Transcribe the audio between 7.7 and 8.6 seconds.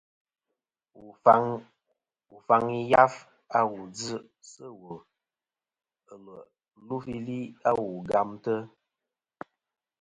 wu gamtɨ.